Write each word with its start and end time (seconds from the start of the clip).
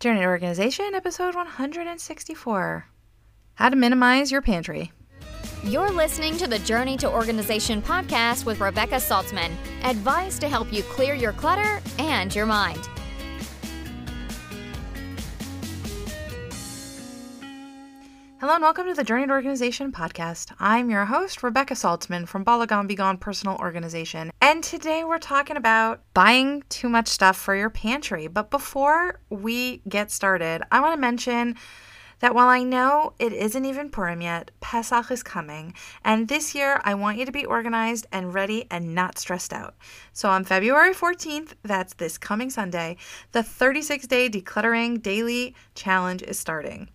Journey 0.00 0.20
to 0.20 0.26
Organization, 0.28 0.94
episode 0.94 1.34
164 1.34 2.86
How 3.56 3.68
to 3.68 3.76
Minimize 3.76 4.32
Your 4.32 4.40
Pantry. 4.40 4.92
You're 5.62 5.90
listening 5.90 6.38
to 6.38 6.46
the 6.46 6.58
Journey 6.60 6.96
to 6.96 7.10
Organization 7.10 7.82
podcast 7.82 8.46
with 8.46 8.60
Rebecca 8.60 8.94
Saltzman. 8.94 9.52
Advice 9.84 10.38
to 10.38 10.48
help 10.48 10.72
you 10.72 10.82
clear 10.84 11.12
your 11.12 11.34
clutter 11.34 11.82
and 11.98 12.34
your 12.34 12.46
mind. 12.46 12.88
Hello 18.40 18.54
and 18.54 18.62
welcome 18.62 18.86
to 18.86 18.94
the 18.94 19.04
Journey 19.04 19.26
to 19.26 19.32
Organization 19.32 19.92
podcast. 19.92 20.54
I'm 20.58 20.88
your 20.88 21.04
host, 21.04 21.42
Rebecca 21.42 21.74
Saltzman 21.74 22.26
from 22.26 22.42
Balagan 22.42 22.88
Be 22.88 22.94
Gone 22.94 23.18
Personal 23.18 23.58
Organization. 23.58 24.30
And 24.40 24.64
today 24.64 25.04
we're 25.04 25.18
talking 25.18 25.58
about 25.58 26.00
buying 26.14 26.62
too 26.70 26.88
much 26.88 27.08
stuff 27.08 27.36
for 27.36 27.54
your 27.54 27.68
pantry. 27.68 28.28
But 28.28 28.50
before 28.50 29.20
we 29.28 29.82
get 29.90 30.10
started, 30.10 30.62
I 30.72 30.80
want 30.80 30.94
to 30.94 31.00
mention 31.02 31.56
that 32.20 32.34
while 32.34 32.48
I 32.48 32.62
know 32.62 33.12
it 33.18 33.34
isn't 33.34 33.66
even 33.66 33.90
Purim 33.90 34.22
yet, 34.22 34.52
Pesach 34.62 35.10
is 35.10 35.22
coming, 35.22 35.74
and 36.02 36.26
this 36.26 36.54
year 36.54 36.80
I 36.82 36.94
want 36.94 37.18
you 37.18 37.26
to 37.26 37.32
be 37.32 37.44
organized 37.44 38.06
and 38.10 38.32
ready 38.32 38.66
and 38.70 38.94
not 38.94 39.18
stressed 39.18 39.52
out. 39.52 39.74
So 40.14 40.30
on 40.30 40.44
February 40.44 40.94
14th, 40.94 41.52
that's 41.62 41.92
this 41.92 42.16
coming 42.16 42.48
Sunday, 42.48 42.96
the 43.32 43.42
36 43.42 44.06
day 44.06 44.30
decluttering 44.30 45.02
daily 45.02 45.54
challenge 45.74 46.22
is 46.22 46.38
starting 46.38 46.88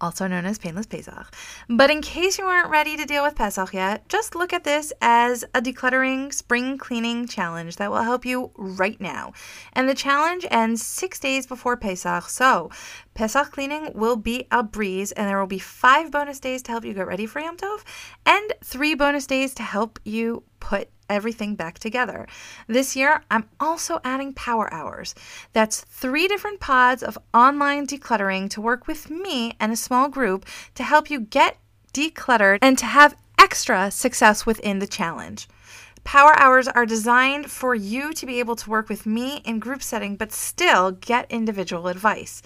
also 0.00 0.26
known 0.26 0.46
as 0.46 0.58
Painless 0.58 0.86
Pesach. 0.86 1.34
But 1.68 1.90
in 1.90 2.00
case 2.00 2.38
you 2.38 2.44
aren't 2.44 2.70
ready 2.70 2.96
to 2.96 3.04
deal 3.04 3.22
with 3.22 3.34
Pesach 3.34 3.72
yet, 3.72 4.08
just 4.08 4.34
look 4.34 4.52
at 4.52 4.64
this 4.64 4.92
as 5.00 5.44
a 5.54 5.60
decluttering 5.60 6.32
spring 6.32 6.78
cleaning 6.78 7.26
challenge 7.26 7.76
that 7.76 7.90
will 7.90 8.02
help 8.02 8.24
you 8.24 8.50
right 8.56 9.00
now. 9.00 9.32
And 9.72 9.88
the 9.88 9.94
challenge 9.94 10.46
ends 10.50 10.84
six 10.84 11.18
days 11.18 11.46
before 11.46 11.76
Pesach, 11.76 12.28
so 12.28 12.70
Pesach 13.14 13.50
cleaning 13.52 13.90
will 13.94 14.16
be 14.16 14.46
a 14.50 14.62
breeze, 14.62 15.12
and 15.12 15.28
there 15.28 15.38
will 15.38 15.46
be 15.46 15.58
five 15.58 16.10
bonus 16.10 16.40
days 16.40 16.62
to 16.62 16.72
help 16.72 16.84
you 16.84 16.94
get 16.94 17.06
ready 17.06 17.26
for 17.26 17.40
Yom 17.40 17.56
Tov, 17.56 17.80
and 18.24 18.52
three 18.62 18.94
bonus 18.94 19.26
days 19.26 19.54
to 19.54 19.62
help 19.62 19.98
you 20.04 20.44
put 20.60 20.88
everything 21.08 21.54
back 21.54 21.78
together. 21.78 22.26
This 22.66 22.94
year, 22.94 23.22
I'm 23.30 23.48
also 23.58 24.00
adding 24.04 24.34
power 24.34 24.72
hours. 24.72 25.14
That's 25.52 25.80
three 25.80 26.28
different 26.28 26.60
pods 26.60 27.02
of 27.02 27.18
online 27.32 27.86
decluttering 27.86 28.50
to 28.50 28.60
work 28.60 28.86
with 28.86 29.10
me 29.10 29.54
and 29.58 29.72
a 29.72 29.76
small 29.76 30.08
group 30.08 30.46
to 30.74 30.82
help 30.82 31.10
you 31.10 31.20
get 31.20 31.58
decluttered 31.92 32.58
and 32.62 32.76
to 32.78 32.86
have 32.86 33.16
extra 33.38 33.90
success 33.90 34.44
within 34.44 34.78
the 34.78 34.86
challenge. 34.86 35.48
Power 36.04 36.38
hours 36.38 36.68
are 36.68 36.86
designed 36.86 37.50
for 37.50 37.74
you 37.74 38.12
to 38.14 38.26
be 38.26 38.38
able 38.38 38.56
to 38.56 38.70
work 38.70 38.88
with 38.88 39.04
me 39.04 39.42
in 39.44 39.58
group 39.58 39.82
setting 39.82 40.16
but 40.16 40.32
still 40.32 40.92
get 40.92 41.30
individual 41.30 41.88
advice. 41.88 42.42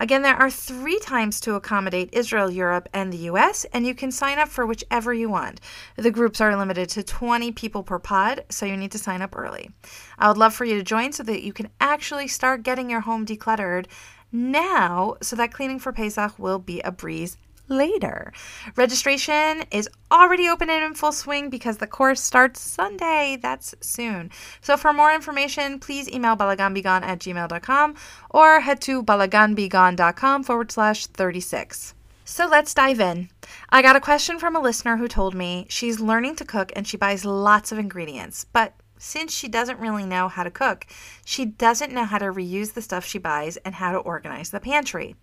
Again, 0.00 0.22
there 0.22 0.36
are 0.36 0.50
three 0.50 0.98
times 1.00 1.40
to 1.40 1.54
accommodate 1.54 2.10
Israel, 2.12 2.50
Europe, 2.50 2.88
and 2.94 3.12
the 3.12 3.28
US, 3.30 3.66
and 3.72 3.84
you 3.84 3.94
can 3.94 4.12
sign 4.12 4.38
up 4.38 4.48
for 4.48 4.64
whichever 4.64 5.12
you 5.12 5.28
want. 5.28 5.60
The 5.96 6.12
groups 6.12 6.40
are 6.40 6.56
limited 6.56 6.88
to 6.90 7.02
20 7.02 7.50
people 7.52 7.82
per 7.82 7.98
pod, 7.98 8.44
so 8.48 8.64
you 8.64 8.76
need 8.76 8.92
to 8.92 8.98
sign 8.98 9.22
up 9.22 9.36
early. 9.36 9.70
I 10.18 10.28
would 10.28 10.38
love 10.38 10.54
for 10.54 10.64
you 10.64 10.76
to 10.76 10.84
join 10.84 11.12
so 11.12 11.24
that 11.24 11.42
you 11.42 11.52
can 11.52 11.68
actually 11.80 12.28
start 12.28 12.62
getting 12.62 12.88
your 12.88 13.00
home 13.00 13.26
decluttered 13.26 13.86
now 14.30 15.16
so 15.20 15.34
that 15.36 15.52
cleaning 15.52 15.78
for 15.78 15.92
Pesach 15.92 16.38
will 16.38 16.58
be 16.58 16.80
a 16.82 16.92
breeze 16.92 17.36
later. 17.68 18.32
Registration 18.76 19.64
is 19.70 19.88
already 20.10 20.48
open 20.48 20.70
and 20.70 20.84
in 20.84 20.94
full 20.94 21.12
swing 21.12 21.50
because 21.50 21.78
the 21.78 21.86
course 21.86 22.20
starts 22.20 22.60
Sunday. 22.60 23.38
That's 23.40 23.74
soon. 23.80 24.30
So 24.60 24.76
for 24.76 24.92
more 24.92 25.14
information, 25.14 25.78
please 25.78 26.08
email 26.08 26.36
balaganbegone 26.36 27.02
at 27.02 27.18
gmail.com 27.18 27.94
or 28.30 28.60
head 28.60 28.80
to 28.82 29.02
balaganbegone.com 29.02 30.42
forward 30.44 30.72
slash 30.72 31.06
36. 31.06 31.94
So 32.24 32.46
let's 32.46 32.74
dive 32.74 33.00
in. 33.00 33.30
I 33.70 33.80
got 33.80 33.96
a 33.96 34.00
question 34.00 34.38
from 34.38 34.54
a 34.54 34.60
listener 34.60 34.98
who 34.98 35.08
told 35.08 35.34
me 35.34 35.66
she's 35.70 35.98
learning 35.98 36.36
to 36.36 36.44
cook 36.44 36.70
and 36.76 36.86
she 36.86 36.98
buys 36.98 37.24
lots 37.24 37.72
of 37.72 37.78
ingredients, 37.78 38.44
but 38.44 38.74
since 38.98 39.32
she 39.32 39.48
doesn't 39.48 39.80
really 39.80 40.04
know 40.04 40.28
how 40.28 40.42
to 40.42 40.50
cook, 40.50 40.86
she 41.24 41.46
doesn't 41.46 41.92
know 41.92 42.04
how 42.04 42.18
to 42.18 42.26
reuse 42.26 42.74
the 42.74 42.82
stuff 42.82 43.06
she 43.06 43.18
buys 43.18 43.56
and 43.58 43.76
how 43.76 43.92
to 43.92 43.98
organize 43.98 44.50
the 44.50 44.60
pantry. 44.60 45.14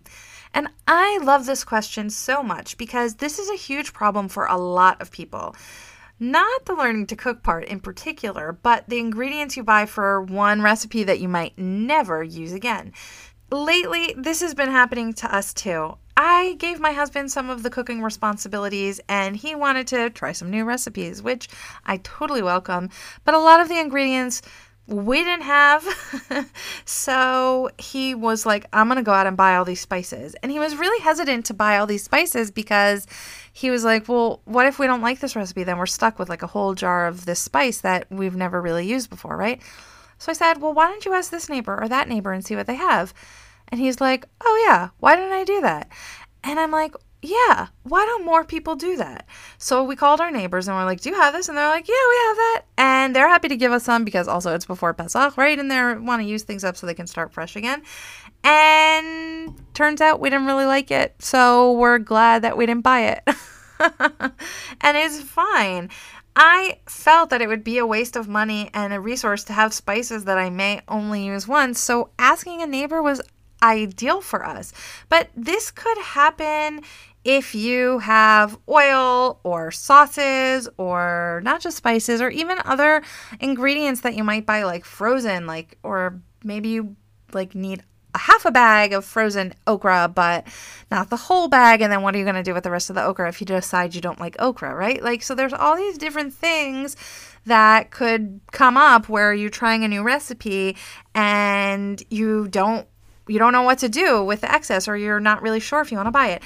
And 0.56 0.68
I 0.88 1.18
love 1.22 1.44
this 1.44 1.64
question 1.64 2.08
so 2.08 2.42
much 2.42 2.78
because 2.78 3.16
this 3.16 3.38
is 3.38 3.50
a 3.50 3.56
huge 3.56 3.92
problem 3.92 4.26
for 4.26 4.46
a 4.46 4.56
lot 4.56 5.02
of 5.02 5.10
people. 5.10 5.54
Not 6.18 6.64
the 6.64 6.74
learning 6.74 7.08
to 7.08 7.16
cook 7.16 7.42
part 7.42 7.66
in 7.66 7.78
particular, 7.78 8.58
but 8.62 8.88
the 8.88 8.98
ingredients 8.98 9.58
you 9.58 9.62
buy 9.62 9.84
for 9.84 10.22
one 10.22 10.62
recipe 10.62 11.04
that 11.04 11.20
you 11.20 11.28
might 11.28 11.58
never 11.58 12.22
use 12.24 12.54
again. 12.54 12.94
Lately, 13.50 14.14
this 14.16 14.40
has 14.40 14.54
been 14.54 14.70
happening 14.70 15.12
to 15.12 15.32
us 15.32 15.52
too. 15.52 15.98
I 16.16 16.56
gave 16.58 16.80
my 16.80 16.92
husband 16.92 17.30
some 17.30 17.50
of 17.50 17.62
the 17.62 17.68
cooking 17.68 18.02
responsibilities 18.02 18.98
and 19.10 19.36
he 19.36 19.54
wanted 19.54 19.86
to 19.88 20.08
try 20.08 20.32
some 20.32 20.50
new 20.50 20.64
recipes, 20.64 21.22
which 21.22 21.50
I 21.84 21.98
totally 21.98 22.42
welcome. 22.42 22.88
But 23.26 23.34
a 23.34 23.38
lot 23.38 23.60
of 23.60 23.68
the 23.68 23.78
ingredients 23.78 24.40
we 24.86 25.24
didn't 25.24 25.42
have. 25.42 25.84
so 26.84 27.70
he 27.78 28.14
was 28.14 28.46
like, 28.46 28.66
I'm 28.72 28.86
going 28.86 28.96
to 28.96 29.02
go 29.02 29.12
out 29.12 29.26
and 29.26 29.36
buy 29.36 29.56
all 29.56 29.64
these 29.64 29.80
spices. 29.80 30.34
And 30.42 30.52
he 30.52 30.58
was 30.58 30.76
really 30.76 31.02
hesitant 31.02 31.46
to 31.46 31.54
buy 31.54 31.78
all 31.78 31.86
these 31.86 32.04
spices 32.04 32.50
because 32.50 33.06
he 33.52 33.70
was 33.70 33.84
like, 33.84 34.08
well, 34.08 34.40
what 34.44 34.66
if 34.66 34.78
we 34.78 34.86
don't 34.86 35.02
like 35.02 35.20
this 35.20 35.34
recipe? 35.34 35.64
Then 35.64 35.78
we're 35.78 35.86
stuck 35.86 36.18
with 36.18 36.28
like 36.28 36.42
a 36.42 36.48
whole 36.48 36.74
jar 36.74 37.06
of 37.06 37.24
this 37.24 37.40
spice 37.40 37.80
that 37.80 38.06
we've 38.10 38.36
never 38.36 38.60
really 38.60 38.86
used 38.86 39.10
before, 39.10 39.36
right? 39.36 39.60
So 40.18 40.30
I 40.30 40.34
said, 40.34 40.62
well, 40.62 40.72
why 40.72 40.86
don't 40.86 41.04
you 41.04 41.12
ask 41.14 41.30
this 41.30 41.48
neighbor 41.48 41.78
or 41.80 41.88
that 41.88 42.08
neighbor 42.08 42.32
and 42.32 42.44
see 42.44 42.56
what 42.56 42.66
they 42.66 42.76
have? 42.76 43.12
And 43.68 43.80
he's 43.80 44.00
like, 44.00 44.26
oh, 44.40 44.64
yeah, 44.66 44.90
why 44.98 45.16
didn't 45.16 45.32
I 45.32 45.44
do 45.44 45.60
that? 45.62 45.90
And 46.44 46.60
I'm 46.60 46.70
like, 46.70 46.94
yeah, 47.26 47.68
why 47.82 48.04
don't 48.04 48.24
more 48.24 48.44
people 48.44 48.76
do 48.76 48.96
that? 48.96 49.26
So 49.58 49.82
we 49.82 49.96
called 49.96 50.20
our 50.20 50.30
neighbors 50.30 50.68
and 50.68 50.76
we're 50.76 50.84
like, 50.84 51.00
do 51.00 51.10
you 51.10 51.16
have 51.16 51.34
this? 51.34 51.48
And 51.48 51.58
they're 51.58 51.68
like, 51.68 51.88
yeah, 51.88 51.94
we 51.94 52.16
have 52.26 52.36
that. 52.36 52.62
And 52.78 53.16
they're 53.16 53.28
happy 53.28 53.48
to 53.48 53.56
give 53.56 53.72
us 53.72 53.84
some 53.84 54.04
because 54.04 54.28
also 54.28 54.54
it's 54.54 54.66
before 54.66 54.94
Pesach, 54.94 55.36
right? 55.36 55.58
And 55.58 55.70
they 55.70 55.94
want 55.94 56.22
to 56.22 56.28
use 56.28 56.44
things 56.44 56.64
up 56.64 56.76
so 56.76 56.86
they 56.86 56.94
can 56.94 57.06
start 57.06 57.32
fresh 57.32 57.56
again. 57.56 57.82
And 58.44 59.54
turns 59.74 60.00
out 60.00 60.20
we 60.20 60.30
didn't 60.30 60.46
really 60.46 60.66
like 60.66 60.90
it. 60.90 61.16
So 61.18 61.72
we're 61.72 61.98
glad 61.98 62.42
that 62.42 62.56
we 62.56 62.66
didn't 62.66 62.84
buy 62.84 63.00
it. 63.00 63.22
and 64.80 64.96
it's 64.96 65.20
fine. 65.20 65.90
I 66.36 66.78
felt 66.86 67.30
that 67.30 67.40
it 67.40 67.48
would 67.48 67.64
be 67.64 67.78
a 67.78 67.86
waste 67.86 68.14
of 68.14 68.28
money 68.28 68.70
and 68.74 68.92
a 68.92 69.00
resource 69.00 69.42
to 69.44 69.52
have 69.52 69.72
spices 69.72 70.24
that 70.24 70.38
I 70.38 70.50
may 70.50 70.82
only 70.86 71.24
use 71.24 71.48
once. 71.48 71.80
So 71.80 72.10
asking 72.18 72.62
a 72.62 72.66
neighbor 72.66 73.02
was 73.02 73.22
ideal 73.62 74.20
for 74.20 74.44
us. 74.44 74.72
But 75.08 75.30
this 75.34 75.70
could 75.70 75.98
happen 75.98 76.82
if 77.26 77.56
you 77.56 77.98
have 77.98 78.56
oil 78.68 79.40
or 79.42 79.72
sauces 79.72 80.68
or 80.78 81.40
not 81.42 81.60
just 81.60 81.76
spices 81.76 82.20
or 82.20 82.30
even 82.30 82.56
other 82.64 83.02
ingredients 83.40 84.02
that 84.02 84.14
you 84.14 84.22
might 84.22 84.46
buy 84.46 84.62
like 84.62 84.84
frozen 84.84 85.44
like 85.44 85.76
or 85.82 86.20
maybe 86.44 86.68
you 86.68 86.94
like 87.32 87.52
need 87.52 87.82
a 88.14 88.18
half 88.18 88.44
a 88.44 88.52
bag 88.52 88.92
of 88.92 89.04
frozen 89.04 89.52
okra 89.66 90.08
but 90.14 90.46
not 90.92 91.10
the 91.10 91.16
whole 91.16 91.48
bag 91.48 91.80
and 91.80 91.92
then 91.92 92.00
what 92.00 92.14
are 92.14 92.18
you 92.18 92.24
going 92.24 92.36
to 92.36 92.44
do 92.44 92.54
with 92.54 92.62
the 92.62 92.70
rest 92.70 92.90
of 92.90 92.94
the 92.94 93.02
okra 93.02 93.28
if 93.28 93.40
you 93.40 93.44
decide 93.44 93.92
you 93.92 94.00
don't 94.00 94.20
like 94.20 94.36
okra 94.38 94.72
right 94.72 95.02
like 95.02 95.20
so 95.20 95.34
there's 95.34 95.52
all 95.52 95.74
these 95.74 95.98
different 95.98 96.32
things 96.32 96.94
that 97.44 97.90
could 97.90 98.40
come 98.52 98.76
up 98.76 99.08
where 99.08 99.34
you're 99.34 99.50
trying 99.50 99.82
a 99.82 99.88
new 99.88 100.04
recipe 100.04 100.76
and 101.12 102.04
you 102.08 102.46
don't 102.46 102.86
you 103.28 103.38
don't 103.38 103.52
know 103.52 103.62
what 103.62 103.78
to 103.78 103.88
do 103.88 104.22
with 104.22 104.42
the 104.42 104.52
excess 104.52 104.86
or 104.86 104.96
you're 104.96 105.20
not 105.20 105.42
really 105.42 105.60
sure 105.60 105.80
if 105.80 105.90
you 105.90 105.96
want 105.96 106.06
to 106.06 106.12
buy 106.12 106.28
it. 106.28 106.42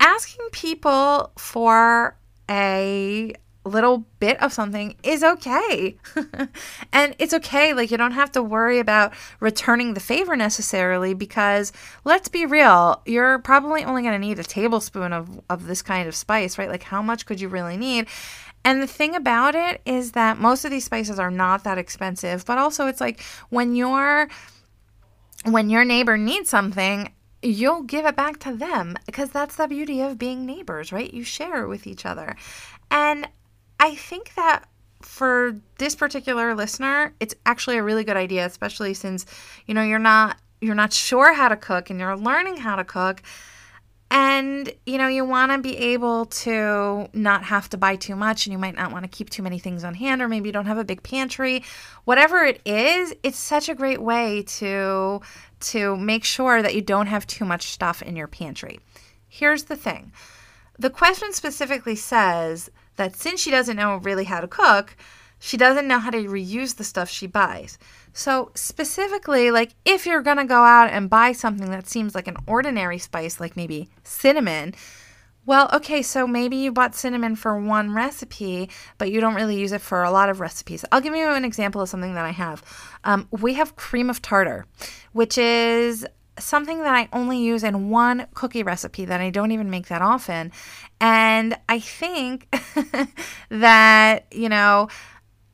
Asking 0.00 0.48
people 0.52 1.32
for 1.36 2.16
a 2.50 3.34
little 3.66 4.06
bit 4.20 4.40
of 4.40 4.52
something 4.52 4.96
is 5.02 5.22
okay. 5.22 5.96
and 6.92 7.16
it's 7.18 7.34
okay. 7.34 7.74
Like, 7.74 7.90
you 7.90 7.96
don't 7.96 8.12
have 8.12 8.32
to 8.32 8.42
worry 8.42 8.78
about 8.78 9.12
returning 9.40 9.94
the 9.94 10.00
favor 10.00 10.36
necessarily 10.36 11.14
because 11.14 11.72
let's 12.04 12.28
be 12.28 12.46
real, 12.46 13.02
you're 13.04 13.38
probably 13.40 13.84
only 13.84 14.02
going 14.02 14.14
to 14.14 14.26
need 14.26 14.38
a 14.38 14.44
tablespoon 14.44 15.12
of, 15.12 15.40
of 15.50 15.66
this 15.66 15.82
kind 15.82 16.08
of 16.08 16.14
spice, 16.14 16.58
right? 16.58 16.68
Like, 16.68 16.84
how 16.84 17.02
much 17.02 17.26
could 17.26 17.40
you 17.40 17.48
really 17.48 17.76
need? 17.76 18.06
And 18.64 18.82
the 18.82 18.86
thing 18.86 19.14
about 19.14 19.54
it 19.54 19.80
is 19.84 20.12
that 20.12 20.38
most 20.38 20.64
of 20.64 20.70
these 20.70 20.84
spices 20.84 21.18
are 21.18 21.30
not 21.30 21.64
that 21.64 21.78
expensive, 21.78 22.44
but 22.44 22.58
also 22.58 22.88
it's 22.88 23.00
like 23.00 23.22
when 23.48 23.76
you're 23.76 24.28
when 25.44 25.70
your 25.70 25.84
neighbor 25.84 26.16
needs 26.16 26.50
something, 26.50 27.12
you'll 27.46 27.82
give 27.82 28.04
it 28.04 28.16
back 28.16 28.38
to 28.40 28.54
them 28.54 28.96
because 29.06 29.30
that's 29.30 29.56
the 29.56 29.68
beauty 29.68 30.00
of 30.00 30.18
being 30.18 30.44
neighbors, 30.44 30.92
right? 30.92 31.12
You 31.12 31.24
share 31.24 31.66
with 31.66 31.86
each 31.86 32.04
other. 32.04 32.36
And 32.90 33.28
I 33.78 33.94
think 33.94 34.34
that 34.34 34.64
for 35.02 35.56
this 35.78 35.94
particular 35.94 36.54
listener, 36.54 37.14
it's 37.20 37.34
actually 37.44 37.76
a 37.76 37.82
really 37.82 38.04
good 38.04 38.16
idea, 38.16 38.46
especially 38.46 38.94
since, 38.94 39.26
you 39.66 39.74
know, 39.74 39.82
you're 39.82 39.98
not 39.98 40.38
you're 40.60 40.74
not 40.74 40.92
sure 40.92 41.34
how 41.34 41.48
to 41.48 41.56
cook 41.56 41.90
and 41.90 42.00
you're 42.00 42.16
learning 42.16 42.56
how 42.56 42.76
to 42.76 42.84
cook. 42.84 43.22
And, 44.10 44.72
you 44.86 44.98
know, 44.98 45.08
you 45.08 45.24
want 45.24 45.52
to 45.52 45.58
be 45.58 45.76
able 45.76 46.26
to 46.26 47.08
not 47.12 47.42
have 47.44 47.68
to 47.70 47.76
buy 47.76 47.96
too 47.96 48.14
much 48.14 48.46
and 48.46 48.52
you 48.52 48.58
might 48.58 48.76
not 48.76 48.92
want 48.92 49.04
to 49.04 49.08
keep 49.08 49.30
too 49.30 49.42
many 49.42 49.58
things 49.58 49.84
on 49.84 49.94
hand 49.94 50.22
or 50.22 50.28
maybe 50.28 50.48
you 50.48 50.52
don't 50.52 50.66
have 50.66 50.78
a 50.78 50.84
big 50.84 51.02
pantry. 51.02 51.64
Whatever 52.04 52.44
it 52.44 52.60
is, 52.64 53.14
it's 53.22 53.38
such 53.38 53.68
a 53.68 53.74
great 53.74 54.00
way 54.00 54.44
to 54.58 55.20
to 55.60 55.96
make 55.96 56.24
sure 56.24 56.62
that 56.62 56.74
you 56.74 56.82
don't 56.82 57.06
have 57.06 57.26
too 57.26 57.44
much 57.44 57.70
stuff 57.70 58.02
in 58.02 58.16
your 58.16 58.26
pantry. 58.26 58.78
Here's 59.28 59.64
the 59.64 59.76
thing 59.76 60.12
the 60.78 60.90
question 60.90 61.32
specifically 61.32 61.96
says 61.96 62.70
that 62.96 63.16
since 63.16 63.40
she 63.40 63.50
doesn't 63.50 63.76
know 63.76 63.96
really 63.96 64.24
how 64.24 64.40
to 64.40 64.48
cook, 64.48 64.96
she 65.38 65.56
doesn't 65.56 65.88
know 65.88 65.98
how 65.98 66.10
to 66.10 66.24
reuse 66.24 66.76
the 66.76 66.84
stuff 66.84 67.08
she 67.08 67.26
buys. 67.26 67.78
So, 68.12 68.50
specifically, 68.54 69.50
like 69.50 69.74
if 69.84 70.06
you're 70.06 70.22
to 70.22 70.44
go 70.44 70.62
out 70.62 70.90
and 70.90 71.10
buy 71.10 71.32
something 71.32 71.70
that 71.70 71.88
seems 71.88 72.14
like 72.14 72.28
an 72.28 72.38
ordinary 72.46 72.98
spice, 72.98 73.38
like 73.40 73.56
maybe 73.56 73.88
cinnamon, 74.04 74.74
well, 75.46 75.70
okay, 75.72 76.02
so 76.02 76.26
maybe 76.26 76.56
you 76.56 76.72
bought 76.72 76.94
cinnamon 76.94 77.36
for 77.36 77.58
one 77.58 77.94
recipe, 77.94 78.68
but 78.98 79.10
you 79.10 79.20
don't 79.20 79.34
really 79.34 79.58
use 79.58 79.72
it 79.72 79.80
for 79.80 80.02
a 80.02 80.10
lot 80.10 80.28
of 80.28 80.40
recipes. 80.40 80.84
I'll 80.90 81.00
give 81.00 81.14
you 81.14 81.28
an 81.28 81.44
example 81.44 81.80
of 81.80 81.88
something 81.88 82.14
that 82.14 82.24
I 82.24 82.32
have. 82.32 82.64
Um, 83.04 83.28
we 83.30 83.54
have 83.54 83.76
cream 83.76 84.10
of 84.10 84.20
tartar, 84.20 84.66
which 85.12 85.38
is 85.38 86.04
something 86.38 86.82
that 86.82 86.94
I 86.94 87.08
only 87.12 87.38
use 87.38 87.64
in 87.64 87.88
one 87.90 88.26
cookie 88.34 88.62
recipe 88.62 89.04
that 89.04 89.20
I 89.20 89.30
don't 89.30 89.52
even 89.52 89.70
make 89.70 89.86
that 89.86 90.02
often. 90.02 90.52
And 91.00 91.56
I 91.68 91.78
think 91.78 92.54
that, 93.48 94.26
you 94.30 94.48
know, 94.48 94.88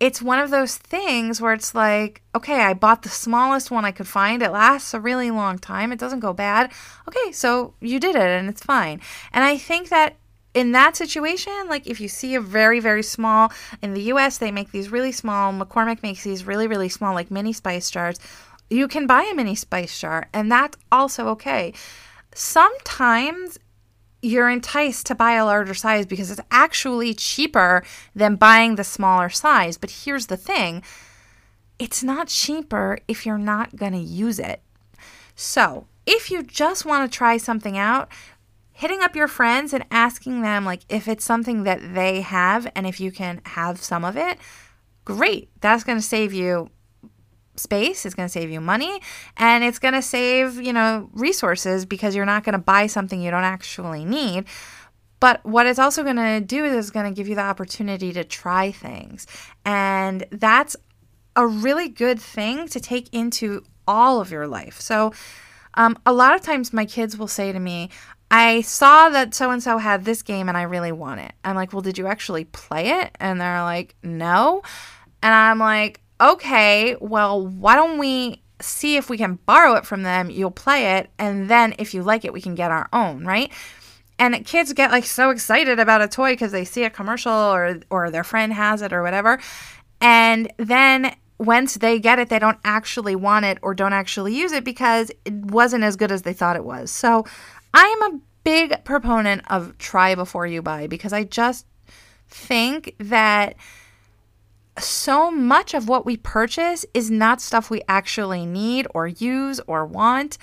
it's 0.03 0.21
one 0.21 0.41
of 0.41 0.51
those 0.51 0.77
things 0.77 1.41
where 1.41 1.53
it's 1.53 1.77
like, 1.77 2.23
okay, 2.35 2.63
I 2.63 2.75
bought 2.75 3.03
the 3.03 3.09
smallest 3.09 3.71
one 3.71 3.85
I 3.85 3.93
could 3.93 4.09
find. 4.09 4.43
It 4.43 4.51
lasts 4.51 4.95
a 4.95 4.99
really 4.99 5.31
long 5.31 5.61
time. 5.61 5.93
It 5.93 6.01
doesn't 6.01 6.19
go 6.19 6.33
bad. 6.33 6.73
Okay, 7.07 7.31
so 7.31 7.75
you 7.81 8.01
did 8.01 8.17
it 8.17 8.21
and 8.21 8.49
it's 8.49 8.65
fine. 8.65 9.01
And 9.33 9.45
I 9.45 9.57
think 9.57 9.91
that 9.91 10.17
in 10.55 10.73
that 10.73 10.97
situation, 10.97 11.53
like 11.69 11.87
if 11.87 12.01
you 12.01 12.09
see 12.09 12.35
a 12.35 12.41
very, 12.41 12.81
very 12.81 13.05
small, 13.05 13.53
in 13.81 13.95
the 13.95 14.03
US, 14.15 14.39
they 14.39 14.51
make 14.51 14.73
these 14.73 14.91
really 14.91 15.13
small, 15.13 15.53
McCormick 15.53 16.03
makes 16.03 16.25
these 16.25 16.45
really, 16.49 16.67
really 16.67 16.89
small, 16.89 17.15
like 17.15 17.31
mini 17.31 17.53
spice 17.53 17.89
jars. 17.89 18.19
You 18.71 18.89
can 18.89 19.07
buy 19.07 19.23
a 19.31 19.37
mini 19.37 19.55
spice 19.55 19.97
jar, 20.01 20.29
and 20.33 20.51
that's 20.51 20.77
also 20.91 21.29
okay. 21.29 21.75
Sometimes 22.35 23.57
you're 24.23 24.49
enticed 24.49 25.07
to 25.07 25.15
buy 25.15 25.33
a 25.33 25.45
larger 25.45 25.75
size 25.75 26.07
because 26.07 26.31
it's 26.31 26.41
actually 26.51 27.13
cheaper 27.13 27.83
than 28.15 28.37
buying 28.37 28.77
the 28.77 28.85
smaller 28.85 29.29
size. 29.29 29.77
But 29.77 29.91
here's 29.91 30.27
the 30.27 30.37
thing 30.37 30.83
it's 31.79 32.03
not 32.03 32.29
cheaper 32.29 32.99
if 33.09 33.27
you're 33.27 33.37
not 33.37 33.77
going 33.77 33.93
to 33.93 33.99
use 33.99 34.39
it. 34.39 34.63
So, 35.35 35.89
if 36.07 36.31
you 36.31 36.43
just 36.43 36.85
want 36.85 37.11
to 37.11 37.17
try 37.17 37.37
something 37.37 37.77
out, 37.77 38.09
hitting 38.71 39.03
up 39.03 39.17
your 39.17 39.29
friends 39.29 39.73
and 39.73 39.85
asking 39.91 40.43
them 40.43 40.65
like 40.65 40.83
if 40.89 41.09
it's 41.09 41.25
something 41.25 41.65
that 41.65 41.95
they 41.95 42.21
have 42.21 42.71
and 42.77 42.87
if 42.87 43.01
you 43.01 43.11
can 43.11 43.41
have 43.45 43.83
some 43.83 44.05
of 44.05 44.17
it, 44.17 44.39
great. 45.05 45.51
That's 45.61 45.85
going 45.85 45.99
to 45.99 46.03
save 46.03 46.33
you 46.33 46.71
space, 47.57 48.07
it's 48.07 48.15
going 48.15 48.27
to 48.27 48.33
save 48.33 48.51
you 48.51 48.61
money, 48.61 49.01
and 49.37 49.65
it's 49.65 49.79
going 49.79 49.95
to 49.95 50.03
save, 50.03 50.61
you 50.61 50.73
know, 50.73 51.11
resources 51.13 51.85
because 51.85 52.15
you're 52.15 52.27
not 52.27 52.45
going 52.45 52.55
to 52.55 52.59
buy 52.59 52.87
something 52.87 53.21
you 53.21 53.31
don't 53.31 53.45
actually 53.45 54.05
need. 54.05 54.45
But 55.21 55.45
what 55.45 55.67
it's 55.67 55.79
also 55.79 56.03
going 56.03 56.17
to 56.17 56.41
do 56.41 56.65
is 56.65 56.75
it's 56.75 56.91
going 56.91 57.07
to 57.07 57.17
give 57.17 57.29
you 57.29 57.37
the 57.37 57.43
opportunity 57.43 58.13
to 58.13 58.25
try 58.25 58.73
things. 58.73 59.27
And 59.65 60.27
that's 60.31 60.75
a 61.37 61.47
really 61.47 61.89
good 61.89 62.21
thing 62.21 62.67
to 62.69 62.81
take 62.81 63.09
into 63.15 63.63
all 63.87 64.21
of 64.21 64.31
your 64.31 64.47
life. 64.47 64.81
So, 64.81 65.13
um, 65.75 65.99
a 66.05 66.13
lot 66.13 66.35
of 66.35 66.43
times 66.43 66.73
my 66.73 66.85
kids 66.85 67.17
will 67.17 67.29
say 67.29 67.51
to 67.51 67.59
me, 67.59 67.89
I 68.31 68.63
saw 68.63 69.11
that 69.11 69.35
so 69.35 69.51
and 69.51 69.63
so 69.63 69.79
had 69.79 70.05
this 70.05 70.23
game 70.23 70.49
and 70.49 70.59
I 70.59 70.63
really 70.63 70.93
want 70.93 71.21
it. 71.21 71.33
I'm 71.45 71.55
like, 71.55 71.73
well, 71.73 71.83
did 71.83 71.99
you 71.99 72.07
actually 72.07 72.45
play 72.45 72.91
it? 73.01 73.17
And 73.21 73.41
they're 73.41 73.63
like, 73.63 73.95
no. 74.03 74.63
And 75.23 75.33
I'm 75.33 75.59
like, 75.59 76.02
okay, 76.23 76.97
well, 77.01 77.47
why 77.47 77.75
don't 77.75 77.99
we 77.99 78.43
see 78.61 78.97
if 78.97 79.11
we 79.11 79.19
can 79.19 79.39
borrow 79.45 79.75
it 79.75 79.85
from 79.85 80.05
them? 80.05 80.31
You'll 80.31 80.51
play 80.51 80.99
it, 80.99 81.11
and 81.19 81.51
then 81.51 81.75
if 81.79 81.93
you 81.93 82.03
like 82.03 82.25
it, 82.25 82.33
we 82.33 82.41
can 82.41 82.55
get 82.55 82.71
our 82.71 82.89
own, 82.93 83.25
right? 83.25 83.53
And 84.19 84.47
kids 84.47 84.73
get 84.73 84.93
like 84.93 85.05
so 85.05 85.31
excited 85.31 85.81
about 85.81 86.01
a 86.01 86.09
toy 86.09 86.33
because 86.33 86.53
they 86.53 86.65
see 86.65 86.85
a 86.85 86.91
commercial 86.91 87.33
or 87.33 87.81
or 87.91 88.11
their 88.11 88.25
friend 88.25 88.53
has 88.53 88.81
it 88.81 88.93
or 88.93 89.03
whatever. 89.03 89.41
And 90.01 90.53
then 90.59 91.17
once 91.39 91.75
they 91.75 91.99
get 91.99 92.21
it, 92.21 92.29
they 92.29 92.39
don't 92.39 92.59
actually 92.65 93.17
want 93.17 93.45
it 93.45 93.59
or 93.63 93.75
don't 93.75 93.93
actually 93.93 94.35
use 94.35 94.53
it 94.53 94.63
because 94.63 95.11
it 95.25 95.35
wasn't 95.35 95.83
as 95.83 95.97
good 95.97 96.13
as 96.13 96.23
they 96.23 96.33
thought 96.33 96.55
it 96.55 96.65
was. 96.65 96.91
So 96.91 97.25
I 97.75 97.85
am 97.85 98.15
a 98.15 98.21
big 98.45 98.85
proponent 98.85 99.43
of 99.51 99.77
try 99.79 100.15
before 100.15 100.47
you 100.47 100.63
buy 100.63 100.87
because 100.87 101.13
I 101.13 101.25
just 101.25 101.67
think 102.29 102.95
that 102.99 103.57
so 104.79 105.31
much 105.31 105.75
of 105.75 105.89
what 105.89 106.07
we 106.07 106.17
purchase 106.17 106.87
is 106.95 107.11
not 107.11 107.41
stuff 107.41 107.71
we 107.71 107.83
actually 107.89 108.47
need 108.47 108.87
or 108.95 109.07
use 109.07 109.61
or 109.67 109.85
want. 109.85 110.39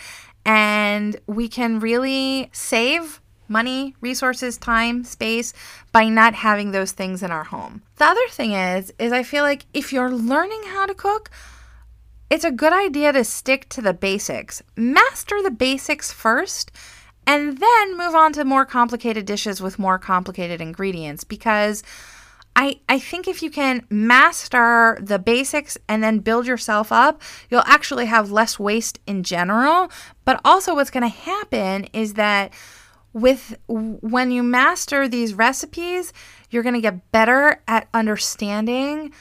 And 0.46 1.20
we 1.28 1.48
can 1.48 1.80
really 1.80 2.50
save 2.54 3.22
money, 3.48 3.96
resources, 4.00 4.58
time, 4.58 5.04
space 5.04 5.54
by 5.92 6.08
not 6.08 6.36
having 6.36 6.72
those 6.72 6.92
things 6.92 7.24
in 7.24 7.32
our 7.32 7.46
home. 7.46 7.82
The 7.98 8.06
other 8.06 8.28
thing 8.30 8.52
is 8.52 8.94
is 9.00 9.12
I 9.12 9.24
feel 9.24 9.44
like 9.44 9.66
if 9.74 9.92
you're 9.92 10.12
learning 10.12 10.62
how 10.68 10.86
to 10.86 10.94
cook, 10.94 11.32
it's 12.30 12.46
a 12.46 12.52
good 12.52 12.74
idea 12.74 13.12
to 13.12 13.24
stick 13.24 13.68
to 13.70 13.82
the 13.82 13.94
basics. 13.94 14.62
Master 14.76 15.42
the 15.42 15.52
basics 15.52 16.14
first 16.14 16.72
and 17.26 17.58
then 17.58 17.98
move 17.98 18.16
on 18.16 18.34
to 18.34 18.46
more 18.46 18.66
complicated 18.66 19.26
dishes 19.26 19.62
with 19.62 19.80
more 19.80 20.00
complicated 20.00 20.62
ingredients 20.62 21.24
because 21.24 21.84
I, 22.56 22.82
I 22.90 23.00
think 23.00 23.28
if 23.28 23.42
you 23.42 23.50
can 23.50 23.86
master 23.90 24.98
the 25.02 25.20
basics 25.20 25.78
and 25.88 26.04
then 26.04 26.20
build 26.20 26.46
yourself 26.46 26.92
up, 26.92 27.22
you'll 27.50 27.64
actually 27.66 28.08
have 28.08 28.32
less 28.32 28.60
waste 28.60 29.00
in 29.08 29.24
general. 29.24 29.92
But 30.26 30.42
also, 30.44 30.76
what's 30.76 30.90
going 30.90 31.04
to 31.04 31.08
happen 31.10 31.86
is 31.94 32.16
that 32.16 32.52
with 33.14 33.58
when 33.68 34.32
you 34.32 34.44
master 34.44 35.08
these 35.08 35.34
recipes, 35.34 36.14
you're 36.50 36.64
going 36.64 36.76
to 36.76 36.82
get 36.82 37.12
better 37.12 37.62
at 37.68 37.88
understanding 37.94 39.14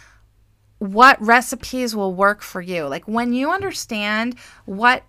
what 0.78 1.20
recipes 1.20 1.94
will 1.94 2.14
work 2.14 2.42
for 2.42 2.60
you. 2.60 2.86
Like 2.86 3.06
when 3.06 3.32
you 3.32 3.50
understand 3.50 4.36
what 4.64 5.04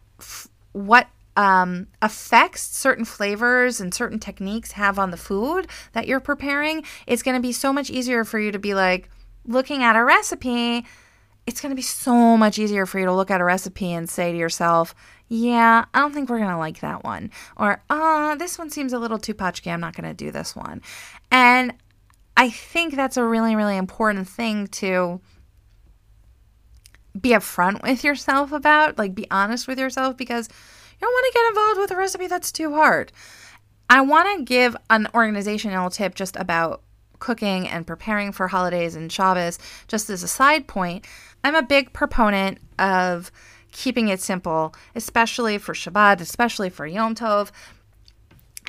what 0.72 1.08
um, 1.36 1.88
effects 2.02 2.76
certain 2.76 3.06
flavors 3.06 3.80
and 3.80 3.94
certain 3.94 4.20
techniques 4.20 4.74
have 4.74 5.00
on 5.00 5.12
the 5.12 5.18
food 5.18 5.68
that 5.94 6.08
you're 6.08 6.20
preparing, 6.20 6.84
it's 7.08 7.24
going 7.24 7.36
to 7.36 7.42
be 7.42 7.52
so 7.52 7.72
much 7.72 7.90
easier 7.90 8.24
for 8.24 8.40
you 8.40 8.52
to 8.52 8.60
be 8.60 8.74
like 8.74 9.10
looking 9.46 9.84
at 9.84 9.96
a 9.96 10.04
recipe. 10.04 10.86
It's 11.46 11.62
going 11.62 11.72
to 11.72 11.76
be 11.76 11.82
so 11.82 12.38
much 12.38 12.60
easier 12.60 12.86
for 12.86 13.00
you 13.00 13.06
to 13.06 13.14
look 13.14 13.32
at 13.32 13.42
a 13.42 13.44
recipe 13.44 13.92
and 13.94 14.10
say 14.10 14.32
to 14.32 14.38
yourself, 14.38 14.94
yeah, 15.30 15.86
I 15.94 16.00
don't 16.00 16.14
think 16.14 16.30
we're 16.30 16.40
going 16.40 16.50
to 16.50 16.58
like 16.58 16.82
that 16.82 17.04
one. 17.04 17.32
Or, 17.58 17.82
uh, 17.90 18.36
this 18.36 18.60
one 18.60 18.70
seems 18.70 18.94
a 18.94 19.00
little 19.00 19.18
too 19.18 19.34
patchy. 19.34 19.72
I'm 19.72 19.80
not 19.80 19.96
going 19.96 20.10
to 20.10 20.14
do 20.14 20.32
this 20.32 20.56
one. 20.56 20.82
And 21.32 21.74
I 22.36 22.50
think 22.50 22.96
that's 22.96 23.18
a 23.18 23.24
really, 23.24 23.56
really 23.56 23.78
important 23.78 24.28
thing 24.28 24.68
to 24.68 25.22
be 27.20 27.30
upfront 27.30 27.82
with 27.84 28.04
yourself 28.04 28.52
about, 28.52 28.98
like 28.98 29.16
be 29.16 29.28
honest 29.32 29.68
with 29.68 29.80
yourself 29.80 30.16
because 30.18 30.50
you 31.00 31.08
don't 31.08 31.14
want 31.14 31.34
to 31.34 31.40
get 31.40 31.50
involved 31.50 31.80
with 31.80 31.92
a 31.92 31.96
recipe 31.96 32.28
that's 32.28 32.52
too 32.52 32.74
hard. 32.74 33.12
I 33.90 34.02
want 34.02 34.38
to 34.38 34.46
give 34.46 34.76
an 34.90 35.08
organizational 35.14 35.90
tip 35.90 36.16
just 36.16 36.36
about 36.36 36.84
cooking 37.20 37.68
and 37.68 37.88
preparing 37.88 38.32
for 38.32 38.48
holidays 38.48 38.96
and 38.96 39.12
Shabbos, 39.12 39.60
just 39.88 40.10
as 40.10 40.24
a 40.24 40.28
side 40.28 40.68
point. 40.68 41.06
I'm 41.44 41.56
a 41.56 41.62
big 41.62 41.94
proponent 41.94 42.60
of 42.78 43.32
keeping 43.72 44.10
it 44.10 44.20
simple, 44.20 44.74
especially 44.96 45.58
for 45.58 45.74
Shabbat, 45.74 46.22
especially 46.22 46.70
for 46.70 46.86
Yom 46.86 47.16
Tov. 47.16 47.52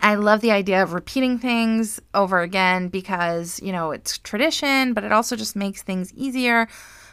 I 0.02 0.14
love 0.14 0.40
the 0.40 0.50
idea 0.50 0.82
of 0.82 0.94
repeating 0.94 1.38
things 1.38 2.00
over 2.14 2.40
again 2.40 2.88
because, 2.88 3.60
you 3.62 3.72
know, 3.72 3.90
it's 3.90 4.18
tradition, 4.18 4.94
but 4.94 5.04
it 5.04 5.12
also 5.12 5.36
just 5.36 5.56
makes 5.56 5.82
things 5.82 6.12
easier. 6.14 6.68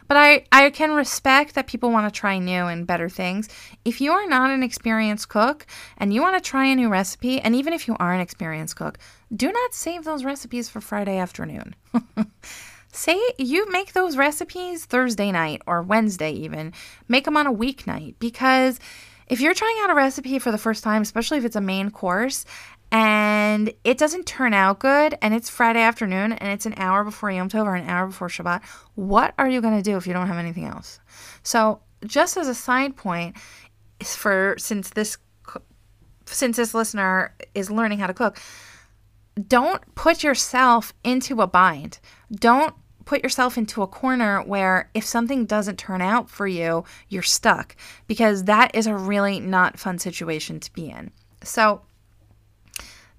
But 0.08 0.18
I, 0.18 0.46
I 0.52 0.70
can 0.70 0.92
respect 0.92 1.56
that 1.56 1.68
people 1.68 1.92
want 1.92 2.12
to 2.12 2.20
try 2.20 2.40
new 2.40 2.66
and 2.66 2.88
better 2.88 3.10
things. 3.10 3.50
If 3.86 4.02
you 4.02 4.12
are 4.12 4.28
not 4.28 4.52
an 4.52 4.64
experienced 4.64 5.30
cook 5.30 5.66
and 5.98 6.14
you 6.14 6.22
want 6.22 6.42
to 6.42 6.50
try 6.50 6.66
a 6.66 6.76
new 6.76 6.90
recipe, 6.90 7.40
and 7.42 7.56
even 7.56 7.74
if 7.74 7.88
you 7.88 7.96
are 8.00 8.14
an 8.14 8.22
experienced 8.22 8.76
cook, 8.76 8.98
do 9.36 9.52
not 9.52 9.74
save 9.74 10.04
those 10.04 10.24
recipes 10.24 10.70
for 10.70 10.82
Friday 10.82 11.18
afternoon. 11.18 11.76
Say 12.92 13.20
you 13.38 13.70
make 13.70 13.94
those 13.94 14.18
recipes 14.18 14.86
Thursday 14.86 15.32
night 15.32 15.62
or 15.68 15.82
Wednesday, 15.82 16.32
even. 16.32 16.74
Make 17.08 17.26
them 17.26 17.38
on 17.38 17.46
a 17.46 17.54
weeknight 17.54 18.16
because 18.18 18.80
if 19.28 19.42
you're 19.42 19.54
trying 19.54 19.76
out 19.82 19.90
a 19.90 19.96
recipe 19.96 20.40
for 20.40 20.52
the 20.52 20.58
first 20.58 20.84
time, 20.84 21.02
especially 21.02 21.38
if 21.38 21.46
it's 21.46 21.56
a 21.56 21.62
main 21.62 21.92
course, 21.92 22.46
and 22.92 23.74
it 23.84 23.98
doesn't 23.98 24.26
turn 24.26 24.54
out 24.54 24.80
good 24.80 25.18
and 25.22 25.34
it's 25.34 25.50
Friday 25.50 25.82
afternoon 25.82 26.32
and 26.32 26.52
it's 26.52 26.66
an 26.66 26.74
hour 26.78 27.04
before 27.04 27.30
Yom 27.32 27.50
Tov 27.50 27.66
or 27.66 27.76
an 27.76 27.90
hour 27.90 28.08
before 28.08 28.30
Shabbat, 28.30 28.64
what 28.96 29.34
are 29.38 29.50
you 29.50 29.62
going 29.62 29.76
to 29.76 29.84
do 29.84 29.98
if 29.98 30.08
you 30.08 30.14
don't 30.14 30.28
have 30.28 30.38
anything 30.38 30.66
else? 30.66 31.00
So, 31.44 31.82
just 32.06 32.38
as 32.38 32.48
a 32.48 32.54
side 32.54 32.96
point, 32.96 33.36
for 34.04 34.56
since 34.60 34.92
this 34.92 35.18
since 36.26 36.58
this 36.58 36.74
listener 36.74 37.34
is 37.56 37.72
learning 37.72 38.00
how 38.00 38.08
to 38.08 38.14
cook, 38.14 38.40
don't 39.48 39.82
put 39.96 40.24
yourself 40.24 40.94
into 41.04 41.42
a 41.42 41.48
bind. 41.48 42.00
Don't 42.32 42.76
put 43.06 43.24
yourself 43.24 43.58
into 43.58 43.82
a 43.82 43.88
corner 43.88 44.42
where 44.44 44.90
if 44.94 45.06
something 45.06 45.46
doesn't 45.46 45.78
turn 45.78 46.02
out 46.02 46.30
for 46.30 46.46
you, 46.46 46.84
you're 47.08 47.24
stuck 47.24 47.76
because 48.08 48.44
that 48.44 48.76
is 48.76 48.86
a 48.86 48.96
really 48.96 49.40
not 49.40 49.80
fun 49.80 49.98
situation 49.98 50.60
to 50.60 50.74
be 50.74 50.90
in. 50.90 51.12
So, 51.44 51.82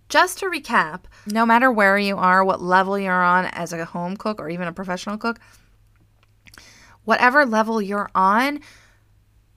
just 0.08 0.38
to 0.38 0.46
recap, 0.46 1.02
no 1.26 1.44
matter 1.44 1.70
where 1.70 1.98
you 1.98 2.16
are, 2.16 2.44
what 2.44 2.62
level 2.62 2.98
you're 2.98 3.12
on 3.22 3.46
as 3.46 3.72
a 3.72 3.84
home 3.84 4.16
cook 4.16 4.40
or 4.40 4.48
even 4.48 4.68
a 4.68 4.72
professional 4.72 5.18
cook, 5.18 5.38
whatever 7.04 7.44
level 7.44 7.80
you're 7.80 8.10
on, 8.14 8.60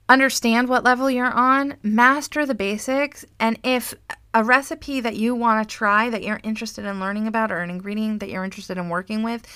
understand 0.08 0.68
what 0.68 0.84
level 0.84 1.10
you're 1.10 1.32
on, 1.32 1.76
master 1.82 2.44
the 2.44 2.54
basics, 2.54 3.24
and 3.40 3.58
if 3.62 3.94
a 4.34 4.44
recipe 4.44 5.00
that 5.00 5.16
you 5.16 5.34
want 5.34 5.66
to 5.66 5.74
try 5.74 6.08
that 6.10 6.22
you're 6.22 6.40
interested 6.42 6.84
in 6.84 7.00
learning 7.00 7.26
about 7.26 7.52
or 7.52 7.58
an 7.58 7.70
ingredient 7.70 8.20
that 8.20 8.30
you're 8.30 8.44
interested 8.44 8.78
in 8.78 8.88
working 8.88 9.22
with 9.22 9.46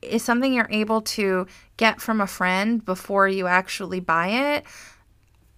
is 0.00 0.22
something 0.22 0.52
you're 0.52 0.68
able 0.70 1.00
to 1.00 1.46
get 1.76 2.00
from 2.00 2.20
a 2.20 2.26
friend 2.26 2.84
before 2.84 3.28
you 3.28 3.46
actually 3.46 4.00
buy 4.00 4.28
it, 4.28 4.64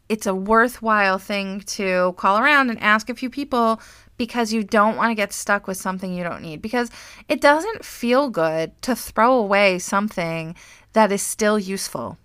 it's 0.08 0.26
a 0.26 0.34
worthwhile 0.34 1.18
thing 1.18 1.60
to 1.60 2.14
call 2.18 2.38
around 2.38 2.70
and 2.70 2.78
ask 2.80 3.08
a 3.08 3.14
few 3.14 3.30
people 3.30 3.80
because 4.16 4.52
you 4.52 4.62
don't 4.62 4.96
want 4.96 5.10
to 5.10 5.14
get 5.14 5.32
stuck 5.32 5.66
with 5.66 5.76
something 5.76 6.14
you 6.14 6.24
don't 6.24 6.42
need. 6.42 6.62
Because 6.62 6.90
it 7.28 7.40
doesn't 7.40 7.84
feel 7.84 8.30
good 8.30 8.80
to 8.82 8.94
throw 8.94 9.34
away 9.34 9.78
something 9.78 10.54
that 10.92 11.12
is 11.12 11.22
still 11.22 11.58
useful. 11.58 12.18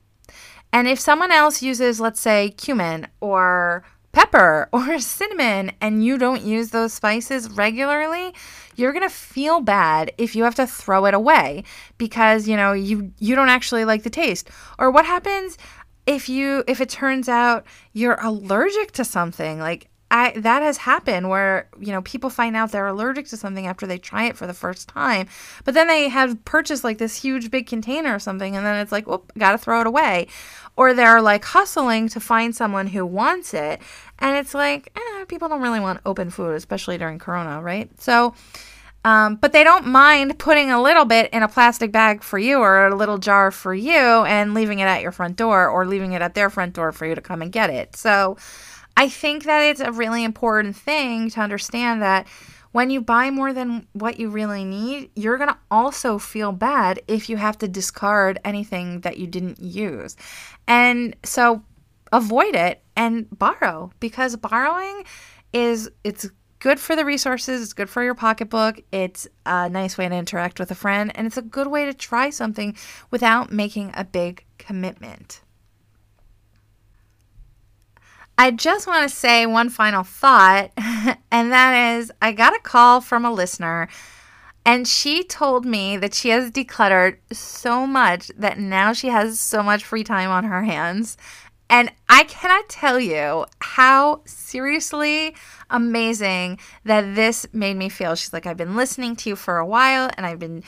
And 0.71 0.87
if 0.87 0.99
someone 0.99 1.31
else 1.31 1.61
uses, 1.61 1.99
let's 1.99 2.21
say, 2.21 2.51
cumin 2.51 3.07
or 3.19 3.83
pepper 4.11 4.69
or 4.73 4.99
cinnamon 4.99 5.71
and 5.81 6.03
you 6.03 6.17
don't 6.17 6.41
use 6.41 6.69
those 6.69 6.93
spices 6.93 7.49
regularly, 7.49 8.33
you're 8.75 8.93
going 8.93 9.07
to 9.07 9.13
feel 9.13 9.59
bad 9.59 10.11
if 10.17 10.35
you 10.35 10.43
have 10.43 10.55
to 10.55 10.67
throw 10.67 11.05
it 11.05 11.13
away 11.13 11.63
because, 11.97 12.47
you 12.47 12.55
know, 12.55 12.71
you 12.73 13.11
you 13.19 13.35
don't 13.35 13.49
actually 13.49 13.85
like 13.85 14.03
the 14.03 14.09
taste. 14.09 14.49
Or 14.77 14.91
what 14.91 15.05
happens 15.05 15.57
if 16.05 16.29
you 16.29 16.63
if 16.67 16.79
it 16.79 16.89
turns 16.89 17.27
out 17.27 17.65
you're 17.93 18.19
allergic 18.21 18.91
to 18.93 19.03
something? 19.03 19.59
Like 19.59 19.89
I 20.11 20.31
that 20.37 20.61
has 20.63 20.77
happened 20.77 21.29
where 21.29 21.69
you 21.79 21.91
know 21.91 22.01
people 22.01 22.29
find 22.29 22.55
out 22.55 22.71
they're 22.71 22.87
allergic 22.87 23.27
to 23.27 23.37
something 23.37 23.67
after 23.67 23.85
they 23.85 23.97
try 23.97 24.25
it 24.25 24.37
for 24.37 24.47
the 24.47 24.53
first 24.53 24.87
time, 24.87 25.27
but 25.63 25.73
then 25.73 25.87
they 25.87 26.09
have 26.09 26.43
purchased 26.45 26.83
like 26.83 26.97
this 26.97 27.21
huge 27.21 27.51
big 27.51 27.67
container 27.67 28.15
or 28.15 28.19
something, 28.19 28.55
and 28.55 28.65
then 28.65 28.77
it's 28.77 28.91
like, 28.91 29.07
whoop, 29.07 29.31
gotta 29.37 29.57
throw 29.57 29.81
it 29.81 29.87
away, 29.87 30.27
or 30.75 30.93
they're 30.93 31.21
like 31.21 31.45
hustling 31.45 32.09
to 32.09 32.19
find 32.19 32.55
someone 32.55 32.87
who 32.87 33.05
wants 33.05 33.53
it, 33.53 33.81
and 34.17 34.35
it's 34.35 34.53
like 34.53 34.91
eh, 34.95 35.25
people 35.25 35.47
don't 35.47 35.61
really 35.61 35.79
want 35.79 36.01
open 36.05 36.29
food, 36.29 36.55
especially 36.55 36.97
during 36.97 37.19
Corona, 37.19 37.61
right? 37.61 37.89
So. 38.01 38.33
Um, 39.05 39.37
but 39.37 39.53
they 39.53 39.63
don't 39.63 39.87
mind 39.87 40.37
putting 40.39 40.71
a 40.71 40.81
little 40.81 41.05
bit 41.05 41.31
in 41.31 41.41
a 41.41 41.47
plastic 41.47 41.89
bag 41.89 42.21
for 42.21 42.37
you 42.37 42.57
or 42.57 42.87
a 42.87 42.95
little 42.95 43.17
jar 43.17 43.49
for 43.49 43.73
you 43.73 43.93
and 43.93 44.53
leaving 44.53 44.79
it 44.79 44.83
at 44.87 45.01
your 45.01 45.13
front 45.13 45.37
door 45.37 45.69
or 45.69 45.85
leaving 45.87 46.11
it 46.11 46.21
at 46.21 46.33
their 46.33 46.49
front 46.49 46.73
door 46.73 46.91
for 46.91 47.05
you 47.05 47.15
to 47.15 47.21
come 47.21 47.41
and 47.41 47.49
get 47.49 47.69
it. 47.69 47.95
So, 47.95 48.35
I 48.99 49.07
think 49.07 49.45
that 49.45 49.61
it's 49.61 49.79
a 49.79 49.93
really 49.93 50.25
important 50.25 50.75
thing 50.75 51.29
to 51.29 51.39
understand 51.39 52.01
that 52.01 52.27
when 52.73 52.89
you 52.89 52.99
buy 52.99 53.31
more 53.31 53.53
than 53.53 53.87
what 53.93 54.19
you 54.19 54.29
really 54.29 54.65
need, 54.65 55.11
you're 55.15 55.37
going 55.37 55.47
to 55.47 55.57
also 55.71 56.19
feel 56.19 56.51
bad 56.51 57.01
if 57.07 57.29
you 57.29 57.37
have 57.37 57.57
to 57.59 57.69
discard 57.69 58.41
anything 58.43 58.99
that 59.01 59.17
you 59.17 59.25
didn't 59.25 59.61
use. 59.61 60.17
And 60.67 61.15
so 61.23 61.63
avoid 62.11 62.55
it 62.55 62.83
and 62.97 63.25
borrow 63.39 63.89
because 64.01 64.35
borrowing 64.35 65.05
is 65.53 65.89
it's 66.03 66.29
good 66.59 66.77
for 66.77 66.93
the 66.93 67.05
resources, 67.05 67.61
it's 67.61 67.71
good 67.71 67.89
for 67.89 68.03
your 68.03 68.15
pocketbook, 68.15 68.81
it's 68.91 69.29
a 69.45 69.69
nice 69.69 69.97
way 69.97 70.09
to 70.09 70.15
interact 70.15 70.59
with 70.59 70.71
a 70.71 70.75
friend, 70.75 71.09
and 71.15 71.25
it's 71.25 71.37
a 71.37 71.41
good 71.41 71.67
way 71.67 71.85
to 71.85 71.93
try 71.93 72.29
something 72.29 72.75
without 73.11 73.49
making 73.49 73.91
a 73.93 74.03
big 74.03 74.43
commitment. 74.57 75.39
I 78.39 78.51
just 78.51 78.87
want 78.87 79.09
to 79.09 79.13
say 79.13 79.45
one 79.45 79.67
final 79.67 80.03
thought, 80.03 80.71
and 81.29 81.51
that 81.51 81.97
is 81.97 82.09
I 82.21 82.31
got 82.31 82.55
a 82.55 82.59
call 82.59 83.01
from 83.01 83.25
a 83.25 83.33
listener, 83.33 83.89
and 84.65 84.87
she 84.87 85.25
told 85.25 85.65
me 85.65 85.97
that 85.97 86.13
she 86.13 86.29
has 86.29 86.49
decluttered 86.49 87.17
so 87.33 87.85
much 87.85 88.31
that 88.37 88.57
now 88.57 88.93
she 88.93 89.09
has 89.09 89.41
so 89.41 89.61
much 89.61 89.83
free 89.83 90.05
time 90.05 90.29
on 90.29 90.45
her 90.45 90.63
hands. 90.63 91.17
And 91.69 91.91
I 92.07 92.23
cannot 92.23 92.69
tell 92.69 92.97
you 92.97 93.45
how 93.59 94.21
seriously 94.23 95.35
amazing 95.69 96.59
that 96.85 97.15
this 97.15 97.45
made 97.51 97.75
me 97.75 97.89
feel. 97.89 98.15
She's 98.15 98.31
like, 98.31 98.45
I've 98.45 98.55
been 98.55 98.77
listening 98.77 99.17
to 99.17 99.29
you 99.29 99.35
for 99.35 99.57
a 99.57 99.65
while 99.65 100.09
and 100.15 100.25
I've 100.25 100.39
been 100.39 100.63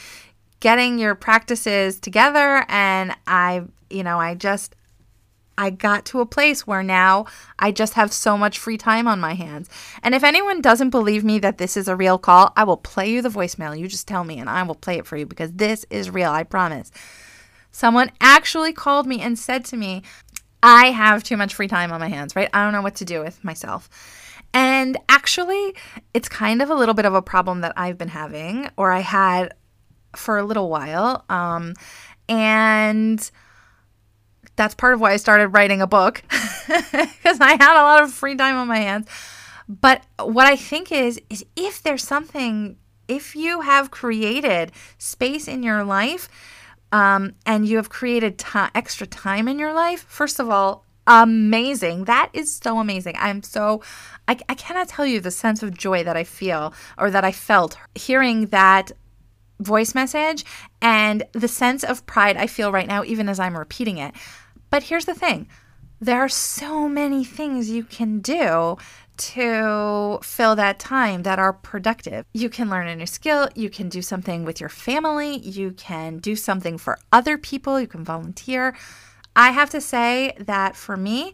getting 0.59 0.99
your 0.99 1.15
practices 1.15 2.01
together 2.01 2.65
and 2.67 3.15
I, 3.27 3.63
you 3.89 4.03
know, 4.03 4.19
I 4.19 4.35
just 4.35 4.75
I 5.57 5.69
got 5.69 6.05
to 6.05 6.21
a 6.21 6.25
place 6.25 6.65
where 6.65 6.83
now 6.83 7.25
I 7.59 7.71
just 7.71 7.93
have 7.93 8.11
so 8.13 8.37
much 8.37 8.57
free 8.57 8.77
time 8.77 9.07
on 9.07 9.19
my 9.19 9.33
hands. 9.33 9.69
And 10.01 10.15
if 10.15 10.23
anyone 10.23 10.61
doesn't 10.61 10.89
believe 10.89 11.23
me 11.23 11.39
that 11.39 11.57
this 11.57 11.77
is 11.77 11.87
a 11.87 11.95
real 11.95 12.17
call, 12.17 12.53
I 12.55 12.63
will 12.63 12.77
play 12.77 13.11
you 13.11 13.21
the 13.21 13.29
voicemail. 13.29 13.77
You 13.77 13.87
just 13.87 14.07
tell 14.07 14.23
me 14.23 14.39
and 14.39 14.49
I 14.49 14.63
will 14.63 14.75
play 14.75 14.97
it 14.97 15.05
for 15.05 15.17
you 15.17 15.25
because 15.25 15.51
this 15.53 15.85
is 15.89 16.09
real, 16.09 16.31
I 16.31 16.43
promise. 16.43 16.91
Someone 17.71 18.11
actually 18.19 18.73
called 18.73 19.07
me 19.07 19.21
and 19.21 19.37
said 19.37 19.65
to 19.65 19.77
me, 19.77 20.03
I 20.63 20.91
have 20.91 21.23
too 21.23 21.37
much 21.37 21.55
free 21.55 21.67
time 21.67 21.91
on 21.91 21.99
my 21.99 22.09
hands, 22.09 22.35
right? 22.35 22.49
I 22.53 22.63
don't 22.63 22.73
know 22.73 22.81
what 22.81 22.95
to 22.95 23.05
do 23.05 23.21
with 23.21 23.43
myself. 23.43 23.89
And 24.53 24.97
actually, 25.07 25.75
it's 26.13 26.27
kind 26.27 26.61
of 26.61 26.69
a 26.69 26.75
little 26.75 26.93
bit 26.93 27.05
of 27.05 27.13
a 27.13 27.21
problem 27.21 27.61
that 27.61 27.73
I've 27.77 27.97
been 27.97 28.09
having, 28.09 28.69
or 28.77 28.91
I 28.91 28.99
had 28.99 29.53
for 30.15 30.37
a 30.37 30.43
little 30.43 30.69
while. 30.69 31.23
Um, 31.29 31.73
and 32.27 33.31
that's 34.61 34.75
part 34.75 34.93
of 34.93 35.01
why 35.01 35.11
I 35.11 35.17
started 35.17 35.47
writing 35.47 35.81
a 35.81 35.87
book 35.87 36.21
because 36.29 37.39
I 37.39 37.57
had 37.59 37.81
a 37.81 37.83
lot 37.83 38.03
of 38.03 38.13
free 38.13 38.35
time 38.35 38.57
on 38.57 38.67
my 38.67 38.77
hands. 38.77 39.07
But 39.67 40.03
what 40.19 40.45
I 40.45 40.55
think 40.55 40.91
is 40.91 41.19
is 41.31 41.43
if 41.55 41.81
there's 41.81 42.03
something 42.03 42.77
if 43.07 43.35
you 43.35 43.61
have 43.61 43.89
created 43.89 44.71
space 44.99 45.47
in 45.47 45.63
your 45.63 45.83
life 45.83 46.29
um, 46.91 47.33
and 47.45 47.67
you 47.67 47.77
have 47.77 47.89
created 47.89 48.37
t- 48.37 48.59
extra 48.75 49.07
time 49.07 49.47
in 49.47 49.57
your 49.57 49.73
life, 49.73 50.05
first 50.07 50.39
of 50.39 50.49
all, 50.49 50.85
amazing. 51.07 52.05
That 52.05 52.29
is 52.31 52.55
so 52.55 52.77
amazing. 52.77 53.15
I'm 53.17 53.41
so, 53.41 53.81
I, 54.27 54.37
I 54.47 54.53
cannot 54.53 54.87
tell 54.87 55.07
you 55.07 55.19
the 55.19 55.31
sense 55.31 55.63
of 55.63 55.75
joy 55.75 56.03
that 56.03 56.15
I 56.15 56.23
feel 56.23 56.73
or 56.99 57.09
that 57.09 57.23
I 57.23 57.31
felt 57.31 57.77
hearing 57.95 58.45
that 58.47 58.91
voice 59.59 59.95
message 59.95 60.45
and 60.81 61.23
the 61.33 61.47
sense 61.47 61.83
of 61.83 62.05
pride 62.05 62.37
I 62.37 62.47
feel 62.47 62.71
right 62.71 62.87
now, 62.87 63.03
even 63.03 63.27
as 63.27 63.39
I'm 63.39 63.57
repeating 63.57 63.97
it. 63.97 64.13
But 64.71 64.83
here's 64.83 65.05
the 65.05 65.13
thing 65.13 65.47
there 65.99 66.19
are 66.19 66.29
so 66.29 66.89
many 66.89 67.23
things 67.23 67.69
you 67.69 67.83
can 67.83 68.21
do 68.21 68.77
to 69.17 70.19
fill 70.23 70.55
that 70.55 70.79
time 70.79 71.21
that 71.21 71.37
are 71.37 71.53
productive. 71.53 72.25
You 72.33 72.49
can 72.49 72.71
learn 72.71 72.87
a 72.87 72.95
new 72.95 73.05
skill, 73.05 73.49
you 73.53 73.69
can 73.69 73.87
do 73.87 74.01
something 74.01 74.43
with 74.43 74.59
your 74.59 74.69
family, 74.69 75.37
you 75.37 75.73
can 75.73 76.17
do 76.17 76.35
something 76.35 76.79
for 76.79 76.97
other 77.11 77.37
people, 77.37 77.79
you 77.79 77.85
can 77.85 78.03
volunteer. 78.03 78.75
I 79.35 79.51
have 79.51 79.69
to 79.71 79.81
say 79.81 80.33
that 80.39 80.75
for 80.75 80.97
me, 80.97 81.33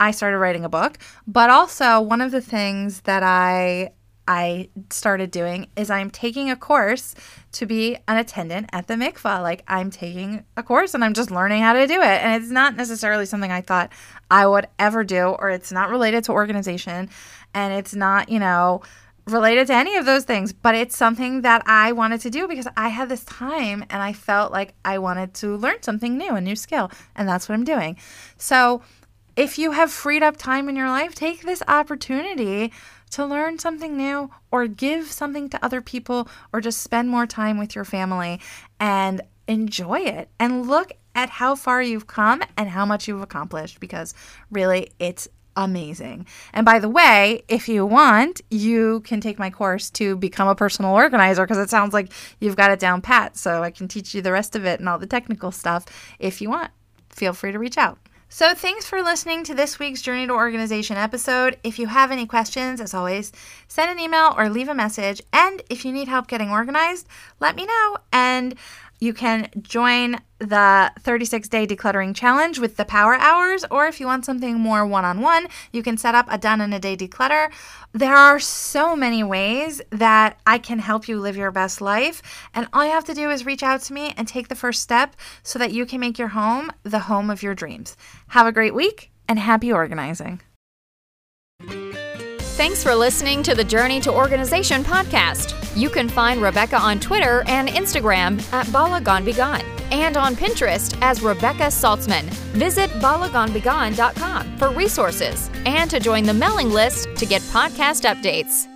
I 0.00 0.10
started 0.10 0.38
writing 0.38 0.64
a 0.64 0.68
book, 0.68 0.98
but 1.26 1.50
also 1.50 2.00
one 2.00 2.20
of 2.20 2.32
the 2.32 2.40
things 2.40 3.02
that 3.02 3.22
I 3.22 3.92
I 4.28 4.68
started 4.90 5.30
doing 5.30 5.68
is 5.74 5.88
I'm 5.88 6.10
taking 6.10 6.50
a 6.50 6.56
course 6.56 7.14
to 7.52 7.64
be 7.64 7.96
an 8.06 8.18
attendant 8.18 8.68
at 8.72 8.86
the 8.86 8.94
mikvah. 8.94 9.42
Like 9.42 9.64
I'm 9.66 9.90
taking 9.90 10.44
a 10.54 10.62
course 10.62 10.92
and 10.92 11.02
I'm 11.02 11.14
just 11.14 11.30
learning 11.30 11.62
how 11.62 11.72
to 11.72 11.86
do 11.86 11.94
it. 11.94 12.22
And 12.22 12.40
it's 12.40 12.52
not 12.52 12.76
necessarily 12.76 13.24
something 13.24 13.50
I 13.50 13.62
thought 13.62 13.90
I 14.30 14.46
would 14.46 14.68
ever 14.78 15.02
do, 15.02 15.28
or 15.28 15.48
it's 15.48 15.72
not 15.72 15.88
related 15.88 16.24
to 16.24 16.32
organization 16.32 17.08
and 17.54 17.72
it's 17.72 17.94
not, 17.94 18.28
you 18.28 18.38
know, 18.38 18.82
related 19.26 19.66
to 19.68 19.74
any 19.74 19.96
of 19.96 20.04
those 20.04 20.24
things, 20.24 20.52
but 20.52 20.74
it's 20.74 20.96
something 20.96 21.42
that 21.42 21.62
I 21.66 21.92
wanted 21.92 22.20
to 22.22 22.30
do 22.30 22.46
because 22.46 22.68
I 22.76 22.88
had 22.88 23.08
this 23.08 23.24
time 23.24 23.82
and 23.88 24.02
I 24.02 24.12
felt 24.12 24.52
like 24.52 24.74
I 24.84 24.98
wanted 24.98 25.32
to 25.34 25.56
learn 25.56 25.82
something 25.82 26.18
new, 26.18 26.34
a 26.34 26.40
new 26.40 26.56
skill. 26.56 26.90
And 27.16 27.26
that's 27.26 27.48
what 27.48 27.54
I'm 27.54 27.64
doing. 27.64 27.96
So 28.36 28.82
if 29.36 29.58
you 29.58 29.70
have 29.70 29.90
freed 29.90 30.22
up 30.22 30.36
time 30.36 30.68
in 30.68 30.76
your 30.76 30.88
life, 30.88 31.14
take 31.14 31.42
this 31.42 31.62
opportunity 31.66 32.72
to 33.10 33.24
learn 33.24 33.58
something 33.58 33.96
new 33.96 34.30
or 34.50 34.66
give 34.66 35.10
something 35.10 35.48
to 35.50 35.64
other 35.64 35.80
people 35.80 36.28
or 36.52 36.60
just 36.60 36.82
spend 36.82 37.08
more 37.08 37.26
time 37.26 37.58
with 37.58 37.74
your 37.74 37.84
family 37.84 38.40
and 38.78 39.22
enjoy 39.46 40.00
it 40.00 40.28
and 40.38 40.68
look 40.68 40.92
at 41.14 41.30
how 41.30 41.54
far 41.54 41.82
you've 41.82 42.06
come 42.06 42.42
and 42.56 42.68
how 42.68 42.84
much 42.84 43.08
you've 43.08 43.22
accomplished 43.22 43.80
because 43.80 44.14
really 44.50 44.92
it's 44.98 45.28
amazing. 45.56 46.24
And 46.52 46.64
by 46.64 46.78
the 46.78 46.88
way, 46.88 47.42
if 47.48 47.68
you 47.68 47.84
want, 47.84 48.40
you 48.50 49.00
can 49.00 49.20
take 49.20 49.38
my 49.38 49.50
course 49.50 49.90
to 49.90 50.16
become 50.16 50.46
a 50.46 50.54
personal 50.54 50.94
organizer 50.94 51.44
because 51.44 51.58
it 51.58 51.68
sounds 51.68 51.92
like 51.92 52.12
you've 52.38 52.56
got 52.56 52.70
it 52.70 52.78
down 52.78 53.00
pat. 53.00 53.36
So 53.36 53.62
I 53.64 53.72
can 53.72 53.88
teach 53.88 54.14
you 54.14 54.22
the 54.22 54.32
rest 54.32 54.54
of 54.54 54.64
it 54.64 54.78
and 54.78 54.88
all 54.88 54.98
the 54.98 55.06
technical 55.06 55.50
stuff 55.50 55.84
if 56.20 56.40
you 56.40 56.48
want. 56.48 56.70
Feel 57.10 57.32
free 57.32 57.50
to 57.50 57.58
reach 57.58 57.76
out. 57.76 57.98
So, 58.30 58.54
thanks 58.54 58.86
for 58.86 59.02
listening 59.02 59.42
to 59.44 59.54
this 59.54 59.78
week's 59.78 60.02
Journey 60.02 60.26
to 60.26 60.34
Organization 60.34 60.98
episode. 60.98 61.56
If 61.64 61.78
you 61.78 61.86
have 61.86 62.10
any 62.10 62.26
questions, 62.26 62.78
as 62.78 62.92
always, 62.92 63.32
send 63.68 63.90
an 63.90 63.98
email 63.98 64.34
or 64.36 64.50
leave 64.50 64.68
a 64.68 64.74
message. 64.74 65.22
And 65.32 65.62
if 65.70 65.82
you 65.82 65.92
need 65.92 66.08
help 66.08 66.26
getting 66.26 66.50
organized, 66.50 67.08
let 67.40 67.56
me 67.56 67.64
know. 67.64 67.96
And 68.12 68.54
You 69.00 69.14
can 69.14 69.48
join 69.62 70.18
the 70.38 70.92
36 71.00 71.48
day 71.48 71.66
decluttering 71.66 72.14
challenge 72.14 72.58
with 72.58 72.76
the 72.76 72.84
power 72.84 73.14
hours, 73.14 73.64
or 73.70 73.86
if 73.86 74.00
you 74.00 74.06
want 74.06 74.24
something 74.24 74.58
more 74.58 74.86
one 74.86 75.04
on 75.04 75.20
one, 75.20 75.48
you 75.72 75.82
can 75.82 75.96
set 75.96 76.14
up 76.14 76.26
a 76.30 76.38
done 76.38 76.60
in 76.60 76.72
a 76.72 76.80
day 76.80 76.96
declutter. 76.96 77.50
There 77.92 78.14
are 78.14 78.38
so 78.38 78.94
many 78.94 79.22
ways 79.22 79.80
that 79.90 80.38
I 80.46 80.58
can 80.58 80.78
help 80.78 81.08
you 81.08 81.20
live 81.20 81.36
your 81.36 81.50
best 81.50 81.80
life, 81.80 82.22
and 82.54 82.68
all 82.72 82.84
you 82.84 82.90
have 82.90 83.04
to 83.04 83.14
do 83.14 83.30
is 83.30 83.46
reach 83.46 83.62
out 83.62 83.82
to 83.82 83.92
me 83.92 84.14
and 84.16 84.26
take 84.26 84.48
the 84.48 84.54
first 84.54 84.82
step 84.82 85.16
so 85.42 85.58
that 85.58 85.72
you 85.72 85.86
can 85.86 86.00
make 86.00 86.18
your 86.18 86.28
home 86.28 86.70
the 86.82 87.00
home 87.00 87.30
of 87.30 87.42
your 87.42 87.54
dreams. 87.54 87.96
Have 88.28 88.46
a 88.46 88.52
great 88.52 88.74
week 88.74 89.10
and 89.28 89.38
happy 89.38 89.72
organizing. 89.72 90.40
Thanks 92.58 92.82
for 92.82 92.92
listening 92.92 93.44
to 93.44 93.54
the 93.54 93.62
Journey 93.62 94.00
to 94.00 94.12
Organization 94.12 94.82
podcast. 94.82 95.54
You 95.76 95.88
can 95.88 96.08
find 96.08 96.42
Rebecca 96.42 96.76
on 96.76 96.98
Twitter 96.98 97.44
and 97.46 97.68
Instagram 97.68 98.42
at 98.52 98.70
Bala 98.72 99.00
Gone 99.00 99.28
and 99.92 100.16
on 100.16 100.34
Pinterest 100.34 100.98
as 101.00 101.22
Rebecca 101.22 101.68
Saltzman. 101.68 102.24
Visit 102.58 102.90
balaganbegone.com 103.00 104.56
for 104.56 104.70
resources 104.70 105.52
and 105.66 105.88
to 105.88 106.00
join 106.00 106.24
the 106.24 106.34
mailing 106.34 106.70
list 106.70 107.14
to 107.14 107.26
get 107.26 107.42
podcast 107.42 108.02
updates. 108.12 108.66